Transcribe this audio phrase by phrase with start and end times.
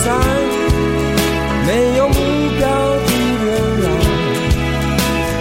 [0.00, 0.16] 的保护伞，
[1.66, 2.14] 没有目
[2.58, 2.68] 标
[3.06, 3.10] 的
[3.42, 3.50] 流
[3.82, 3.86] 浪。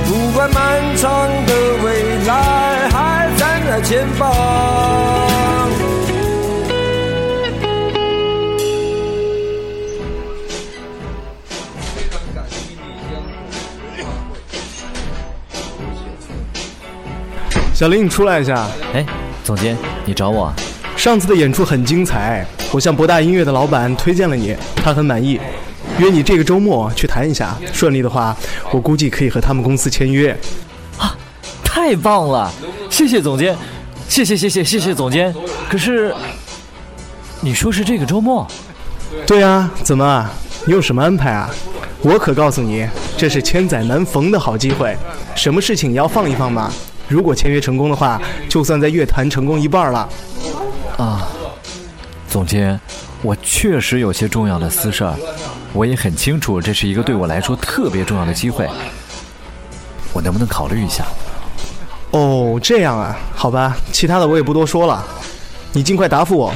[0.08, 0.58] 不管漫
[0.98, 1.88] 长的未
[2.26, 4.34] 来还站在前方。
[17.74, 18.68] 小林，你出来一下。
[18.94, 19.06] 哎，
[19.42, 20.54] 总监，你找我？
[20.98, 25.40] 上次的演出很精彩，我向博大音乐的老板推荐了你，他很满意，
[25.98, 27.58] 约你这个周末去谈一下。
[27.74, 28.36] 顺利的话，
[28.72, 30.32] 我估计可以和他们公司签约。
[30.98, 31.16] 啊，
[31.64, 32.52] 太棒了！
[32.90, 33.56] 谢谢总监，
[34.08, 35.34] 谢谢谢谢谢谢总监。
[35.70, 36.14] 可是，
[37.42, 38.48] 你说是这个周末？
[39.26, 40.30] 对啊，怎么？
[40.66, 41.50] 你有什么安排啊？
[42.02, 44.96] 我可告诉你，这是千载难逢的好机会，
[45.36, 46.72] 什么事情也要放一放嘛。
[47.08, 50.08] 如果签约成功的话，就算在乐坛成功一半了。
[52.30, 52.80] 总监，
[53.22, 55.16] 我确实有些重要的私事儿，
[55.74, 58.70] 我也很清楚这是一个对我来说特别重要的机会，
[60.14, 61.06] 我能不能考虑一下？
[62.12, 65.04] 哦，这样啊，好吧，其他的我也不多说了，
[65.74, 66.54] 你尽快答复我。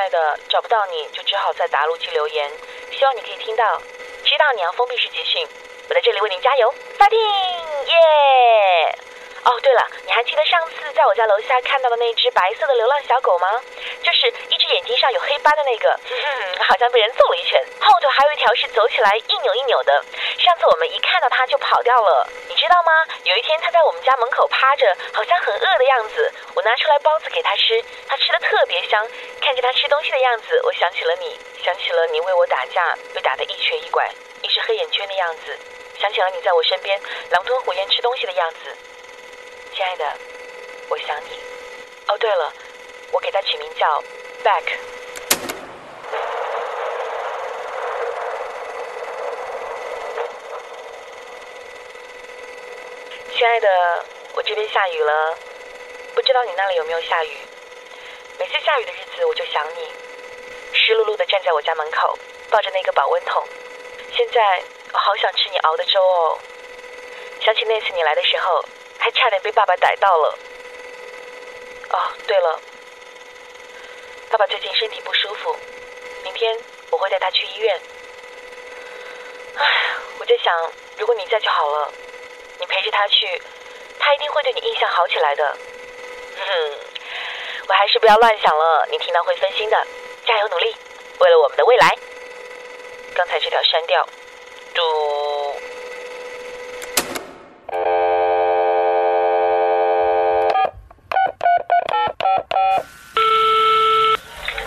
[0.00, 2.50] 爱的，找不到你就只好在答录机留言，
[2.90, 3.82] 希望你可以听到。
[4.24, 5.46] 知道你要封闭式集训，
[5.90, 8.98] 我在这里为您加油，fighting，耶！
[9.44, 13.48] 哦，对了，你还记得上次在我家楼下看到的那只白色的流浪小狗吗？
[14.02, 15.98] 就是一只眼睛上有黑斑的那个，
[16.60, 20.04] 好像被人揍了一拳，后头还有一条是走起来一扭一扭的。
[20.38, 22.92] 上次我们一看到它就跑掉了，你知道吗？
[23.24, 26.32] 有一天它在我们家门口趴着，好像很饿的样子。
[26.54, 29.06] 我拿出来包子给它吃，它吃的特别香。
[29.40, 34.10] 看着它吃东西的样子，我想起了你，想起了你为我打架被打得一瘸一拐，
[34.42, 35.58] 一只黑眼圈的样子，
[35.98, 38.76] 想起了你在我身边狼吞虎咽吃东西的样子。
[39.80, 40.04] 亲爱的，
[40.90, 41.40] 我想你。
[42.06, 42.52] 哦，对了，
[43.12, 44.04] 我给它取名叫
[44.44, 44.62] Back。
[53.32, 54.04] 亲爱的，
[54.34, 55.34] 我这边下雨了，
[56.14, 57.34] 不知道你那里有没有下雨？
[58.38, 59.88] 每次下雨的日子，我就想你，
[60.74, 62.18] 湿漉漉的站在我家门口，
[62.50, 63.42] 抱着那个保温桶。
[64.14, 64.62] 现在
[64.92, 66.38] 我好想吃你熬的粥哦。
[67.40, 68.62] 想起那次你来的时候，
[69.00, 70.38] 还差点被爸爸逮到了。
[71.92, 72.60] 哦，对了，
[74.30, 75.56] 爸爸最近身体不舒服，
[76.22, 76.56] 明天
[76.90, 77.80] 我会带他去医院。
[79.56, 79.64] 唉，
[80.20, 81.92] 我在想，如果你在就好了，
[82.60, 83.42] 你陪着他去，
[83.98, 85.56] 他一定会对你印象好起来的。
[86.36, 86.78] 哼，
[87.66, 89.86] 我还是不要乱想了，你听到会分心的。
[90.26, 90.76] 加油努力，
[91.18, 91.96] 为了我们的未来。
[93.14, 94.06] 刚才这条删掉，
[94.74, 95.39] 嘟。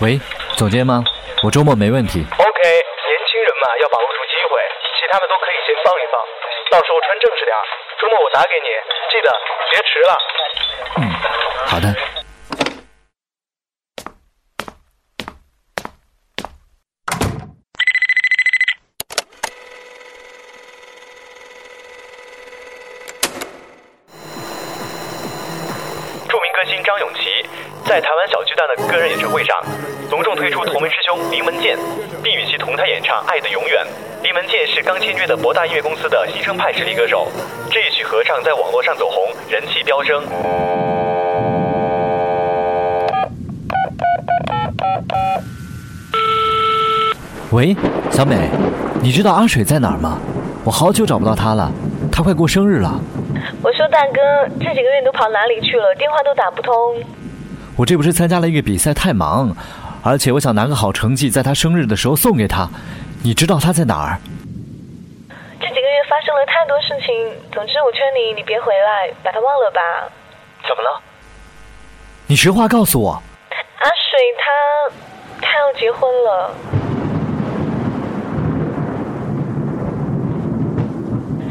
[0.04, 0.20] 喂，
[0.58, 1.02] 总监吗？
[1.44, 2.20] 我周末没问题。
[2.20, 4.60] OK，年轻人嘛，要把握住机会，
[5.00, 6.20] 其他的都可以先放一放，
[6.72, 7.64] 到时候穿正式点儿。
[8.02, 8.68] 周末我打给你，
[9.10, 9.32] 记得
[9.72, 10.14] 别迟了。
[10.98, 11.08] 嗯，
[11.68, 11.96] 好的。
[26.28, 27.23] 著名歌星张永琪
[27.94, 29.56] 在台湾小巨蛋的个人演唱会上，
[30.10, 31.78] 隆重推出同门师兄林文健，
[32.24, 33.86] 并与其同台演唱《爱的永远》。
[34.24, 37.28] 林文健是刚签约的博大音乐公司的新生派实力歌手，
[37.70, 40.24] 这一曲合唱在网络上走红，人气飙升。
[47.52, 47.76] 喂，
[48.10, 48.50] 小美，
[49.04, 50.18] 你知道阿水在哪儿吗？
[50.66, 51.72] 我好久找不到他了，
[52.12, 53.00] 他快过生日了。
[53.62, 55.94] 我说大哥，这几个月你都跑哪里去了？
[55.94, 56.74] 电话都打不通。
[57.76, 59.56] 我这不是参加了一个比赛，太忙，
[60.04, 62.70] 而且我想拿个好成绩，在他生日的时候送给他。
[63.24, 64.20] 你知道他在哪儿？
[65.60, 67.16] 这几个月发生了太多事情，
[67.52, 69.80] 总之我劝你，你别回来，把他忘了吧。
[70.68, 71.02] 怎么了？
[72.28, 73.12] 你实话告诉我。
[73.12, 76.54] 阿水他他要结婚了。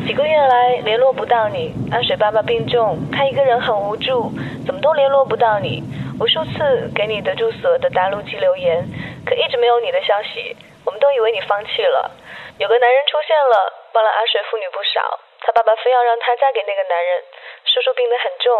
[0.07, 4.33] 几个月来联络不到你，阿水爸爸病重，他一个人很无助，
[4.65, 5.83] 怎么都联络不到你。
[6.23, 8.87] 无数次给你的住所的答录机留言，
[9.27, 10.55] 可一直没有你的消息。
[10.87, 12.13] 我们都以为你放弃了。
[12.59, 15.19] 有个男人出现了，帮了阿水父女不少。
[15.41, 17.25] 他爸爸非要让他嫁给那个男人，
[17.65, 18.55] 叔叔病得很重，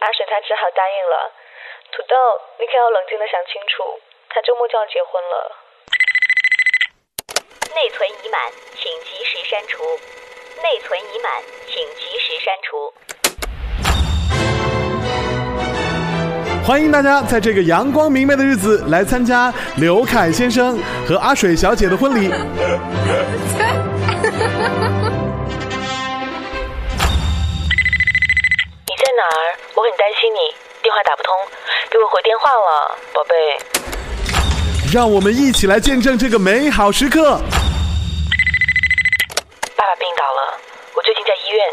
[0.00, 1.32] 阿水她只好答应了。
[1.92, 2.16] 土豆，
[2.60, 3.98] 你可要冷静的想清楚，
[4.28, 5.56] 他周末就要结婚了。
[7.74, 9.82] 内存已满，请及时删除。
[10.60, 11.32] 内存已满，
[11.64, 12.92] 请及时删除。
[16.66, 20.76] 欢迎大家在这个阳光明媚的日子来参加刘凯先生
[21.06, 22.26] 和阿水小姐的婚礼。
[22.26, 22.32] 你
[28.98, 29.54] 在哪儿？
[29.76, 30.38] 我很担心你，
[30.82, 31.32] 电话打不通，
[31.88, 33.36] 给我回电话了，宝贝。
[34.92, 37.38] 让我们一起来见证这个美好时刻。
[39.76, 40.58] 爸爸病倒了，
[40.96, 41.64] 我最近在医院，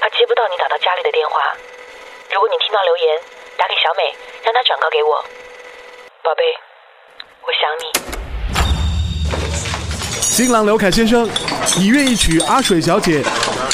[0.00, 1.54] 怕接不到你打到家里的电话。
[2.34, 3.20] 如果你听到留言，
[3.62, 4.02] 打给小美，
[4.42, 5.24] 让她转告给我。
[6.20, 6.42] 宝贝，
[7.42, 7.84] 我想你。
[10.20, 11.30] 新郎刘凯先生，
[11.78, 13.22] 你愿意娶阿水小姐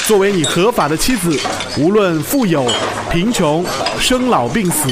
[0.06, 1.40] 作为你合法的妻子，
[1.80, 2.66] 无论富有、
[3.10, 3.64] 贫穷、
[3.98, 4.90] 生老病死，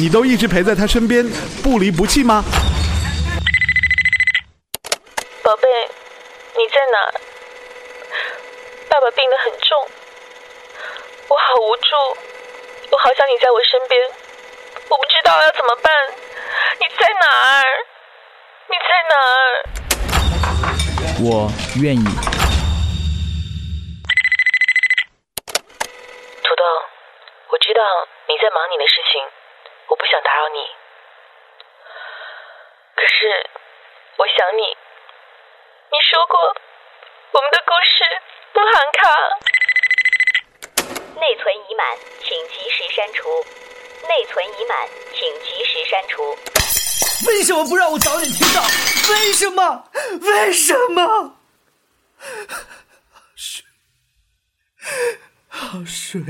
[0.00, 1.24] 你都一直陪在她身边，
[1.62, 2.42] 不离不弃吗？
[5.44, 5.68] 宝贝，
[6.56, 6.98] 你在哪？
[8.88, 9.86] 爸爸病得很重，
[11.28, 11.94] 我好无助，
[12.90, 14.00] 我好想你在我身边，
[14.88, 15.92] 我不知道要怎么办。
[16.80, 17.64] 你在哪儿？
[18.68, 19.64] 你在哪儿？
[21.20, 21.50] 我
[21.82, 22.04] 愿意。
[26.42, 26.64] 土豆，
[27.50, 27.82] 我知道
[28.26, 29.22] 你在忙你的事情，
[29.88, 30.58] 我不想打扰你。
[32.96, 33.50] 可是，
[34.16, 34.62] 我想你。
[35.90, 36.38] 你说过，
[37.32, 38.04] 我们的故事
[38.52, 39.38] 不含卡。
[41.20, 42.37] 内存已满，请及
[42.78, 43.28] 时删除。
[44.02, 46.22] 内存已满，请及时删除。
[47.26, 48.62] 为什么不让我早点听到？
[49.10, 49.90] 为什么？
[50.20, 51.34] 为什么？
[53.34, 53.64] 水，
[55.48, 56.22] 好水。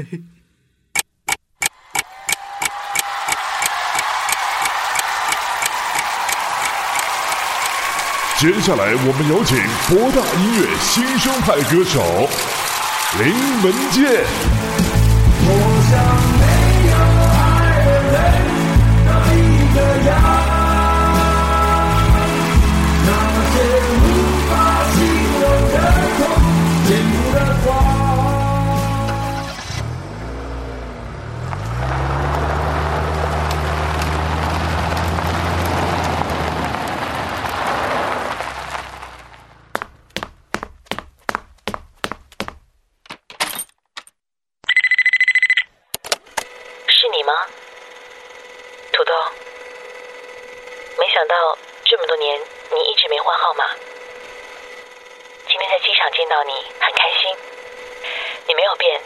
[8.38, 9.58] 接下来，我们有请
[9.90, 12.00] 博大音乐新生派歌手
[13.18, 14.24] 林文健。
[51.28, 52.40] 到这么多年
[52.72, 53.64] 你一直没换号码。
[55.48, 57.36] 今天在机场见到你，很开心。
[58.46, 59.00] 你没有变，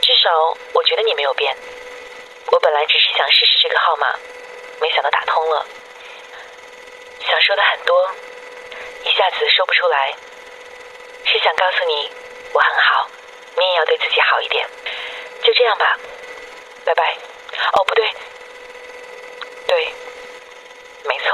[0.00, 1.54] 至少我觉得你没有变。
[2.46, 4.14] 我本来只是想试试这个号码，
[4.80, 5.66] 没想到打通了。
[7.20, 8.10] 想说的很多，
[9.04, 10.14] 一下子说不出来。
[11.24, 12.10] 是想告诉你
[12.52, 13.10] 我很好，
[13.56, 14.66] 你也要对自己好一点。
[15.42, 15.98] 就这样吧。
[16.84, 17.16] 拜拜。
[17.72, 18.10] 哦，不对，
[19.66, 19.92] 对，
[21.08, 21.30] 没错，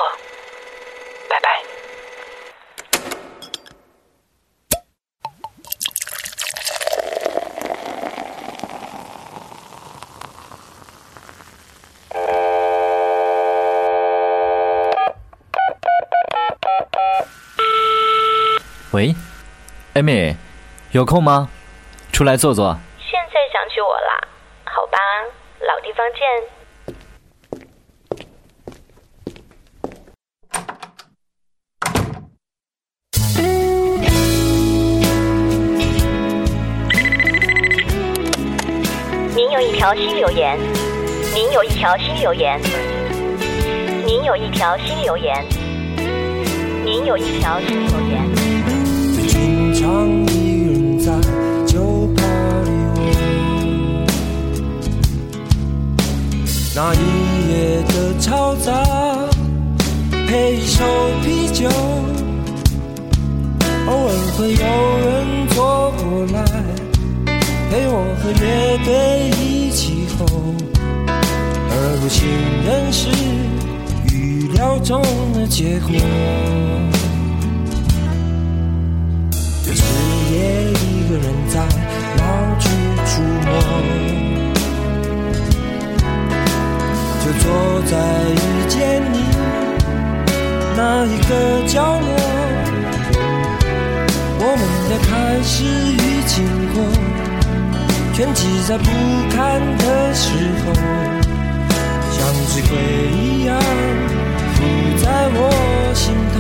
[1.29, 1.63] 拜拜。
[18.93, 19.13] 喂，
[19.95, 20.37] 艾米，
[20.93, 21.49] 有空吗？
[22.13, 22.79] 出来坐坐。
[23.01, 24.29] 现在想起我啦？
[24.67, 24.99] 好吧，
[25.59, 26.64] 老地方见。
[40.35, 40.59] 言，
[41.33, 42.61] 您有一条新留言，
[44.05, 45.33] 您有一条新留言，
[46.85, 48.21] 您有一条新留言。
[49.15, 51.13] 最经常一人在
[51.65, 52.23] 酒吧
[52.65, 53.07] 里玩，
[56.75, 56.99] 那一
[57.49, 58.73] 夜的嘈杂，
[60.27, 60.85] 配一手
[61.23, 61.69] 啤酒，
[63.87, 64.65] 偶尔会有
[64.99, 66.43] 人坐过来，
[67.75, 70.25] 陪我和乐队一起吼，
[71.71, 72.23] 而不幸
[72.65, 73.11] 仍是
[74.15, 75.03] 预料中
[75.33, 75.91] 的结果。
[79.67, 79.83] 就是
[80.31, 81.67] 夜一个人在
[82.17, 82.23] 老
[82.61, 82.69] 去
[83.11, 83.11] 出
[83.43, 83.51] 没，
[87.25, 87.43] 就坐
[87.91, 87.93] 在
[88.31, 88.39] 遇
[88.69, 89.19] 见你
[90.77, 92.07] 那一个角落，
[94.39, 96.35] 我们的开始与经
[96.73, 96.79] 过，
[98.15, 98.85] 全记在不
[99.35, 100.29] 堪的时
[100.65, 100.73] 候，
[102.13, 102.73] 像只鬼
[103.11, 103.59] 一样
[104.55, 104.63] 伏
[105.03, 105.05] 在
[105.35, 105.39] 我
[105.95, 106.37] 心头。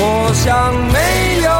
[0.32, 0.46] 想
[0.92, 0.96] 没
[1.42, 1.50] 有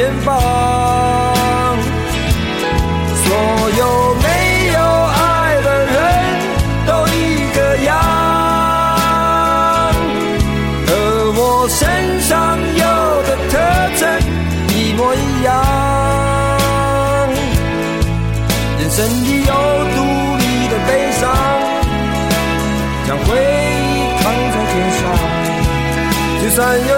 [0.00, 0.32] 前方。
[3.22, 3.28] 所
[3.76, 4.26] 有没
[4.72, 5.20] 有爱
[5.60, 5.94] 的人
[6.86, 7.18] 都一
[7.54, 7.92] 个样，
[10.86, 10.88] 和
[11.36, 11.38] 我
[11.68, 11.78] 身
[12.22, 12.84] 上有
[13.28, 13.52] 的特
[13.98, 14.02] 征
[14.68, 15.48] 一模一样。
[18.78, 19.52] 人生里有
[19.96, 19.98] 独
[20.40, 20.88] 立的悲
[21.20, 21.28] 伤，
[23.06, 24.98] 将回忆扛在肩上，
[26.40, 26.92] 就算有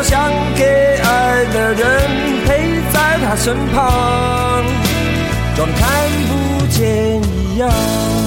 [3.45, 4.65] 身旁。
[5.57, 8.22] 装看不见一样。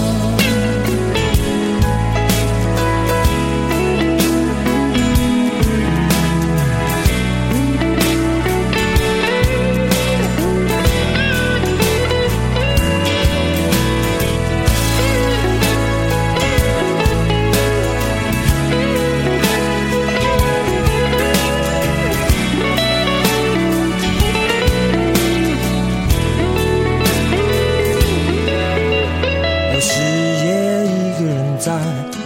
[31.66, 31.74] 在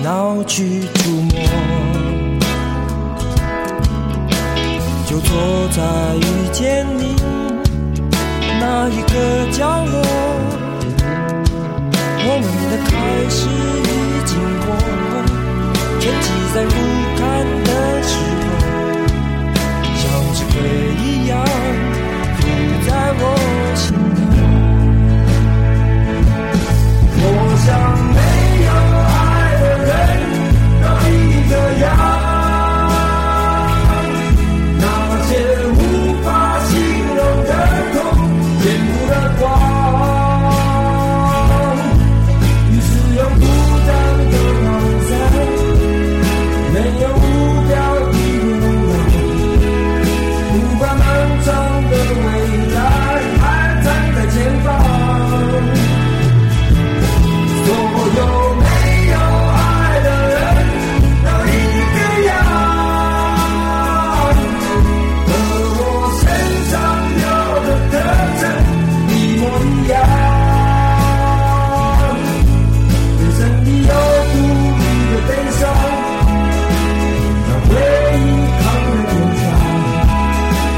[0.04, 1.32] 脑去触摸，
[5.08, 5.32] 就坐
[5.70, 5.82] 在
[6.18, 7.16] 遇见你
[8.60, 9.96] 那一个角落，
[12.26, 12.92] 我们的开
[13.30, 13.90] 始已
[14.26, 14.68] 经过，
[16.02, 16.76] 沉寂在不
[17.16, 17.24] 堪
[17.64, 17.70] 的
[18.04, 18.12] 时
[18.44, 20.04] 候，像
[20.36, 20.54] 是鬼
[21.02, 21.32] 一样
[22.36, 22.44] 附
[22.86, 22.90] 在
[23.22, 23.49] 我。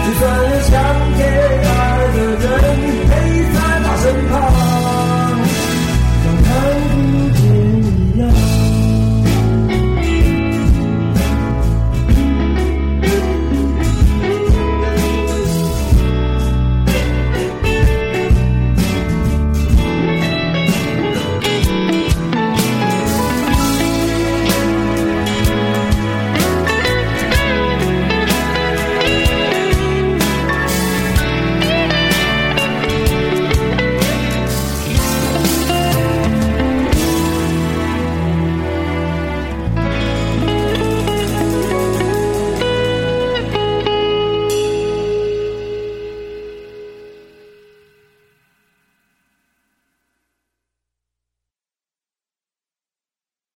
[0.06, 1.41] 就算有相见。